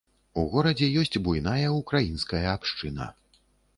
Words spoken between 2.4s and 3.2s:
абшчына.